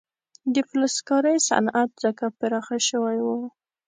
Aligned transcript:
د 0.53 0.55
فلزکارۍ 0.69 1.37
صنعت 1.49 1.89
ځکه 2.03 2.25
پراخ 2.39 2.67
شوی 2.89 3.17
و. 3.25 3.27